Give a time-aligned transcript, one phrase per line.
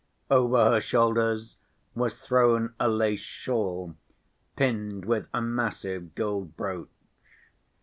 [0.31, 1.57] Over her shoulders
[1.93, 3.95] was thrown a lace shawl
[4.55, 6.89] pinned with a massive gold brooch.